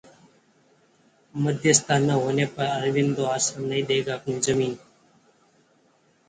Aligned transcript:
Ayodhya 0.03 0.21
case: 1.33 1.43
मध्यस्थता 1.43 1.97
न 1.99 2.09
होने 2.21 2.45
पर 2.55 2.65
अरविंदो 2.67 3.23
आश्रम 3.25 3.65
नहीं 3.65 3.83
देगा 3.83 4.13
अपनी 4.13 4.39
जमीन 4.41 4.75